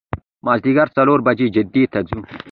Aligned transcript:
د 0.03 0.03
مازدیګر 0.45 0.87
څلور 0.95 1.19
بجې 1.25 1.47
جدې 1.55 1.83
ته 1.93 1.99
ځو. 2.07 2.19